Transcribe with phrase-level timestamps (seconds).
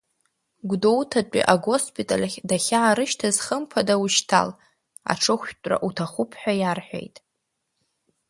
[0.69, 4.49] Гәдоуҭатәи агоспиталь ахь дахьаарышьҭыз хымԥада ушьҭал,
[5.11, 7.15] аҽыхәшәтәра уҭахуп ҳәа иарҳәеит.